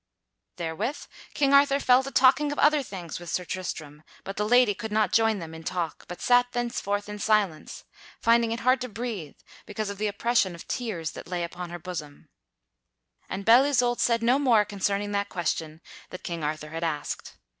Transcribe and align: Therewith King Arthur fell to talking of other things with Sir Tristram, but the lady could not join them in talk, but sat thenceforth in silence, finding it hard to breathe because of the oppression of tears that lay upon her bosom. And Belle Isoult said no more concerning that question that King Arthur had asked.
Therewith 0.55 1.01
King 1.35 1.53
Arthur 1.53 1.79
fell 1.79 2.01
to 2.01 2.09
talking 2.09 2.51
of 2.51 2.57
other 2.57 2.81
things 2.81 3.19
with 3.19 3.29
Sir 3.29 3.45
Tristram, 3.45 4.01
but 4.23 4.35
the 4.35 4.47
lady 4.49 4.73
could 4.73 4.91
not 4.91 5.11
join 5.11 5.37
them 5.37 5.53
in 5.53 5.63
talk, 5.63 6.05
but 6.07 6.19
sat 6.21 6.53
thenceforth 6.53 7.07
in 7.07 7.19
silence, 7.19 7.83
finding 8.19 8.51
it 8.51 8.61
hard 8.61 8.81
to 8.81 8.89
breathe 8.89 9.35
because 9.67 9.91
of 9.91 9.99
the 9.99 10.07
oppression 10.07 10.55
of 10.55 10.67
tears 10.67 11.11
that 11.11 11.27
lay 11.27 11.43
upon 11.43 11.69
her 11.69 11.77
bosom. 11.77 12.29
And 13.29 13.45
Belle 13.45 13.63
Isoult 13.65 13.99
said 13.99 14.23
no 14.23 14.39
more 14.39 14.65
concerning 14.65 15.11
that 15.11 15.29
question 15.29 15.81
that 16.09 16.23
King 16.23 16.43
Arthur 16.43 16.69
had 16.69 16.83
asked. 16.83 17.37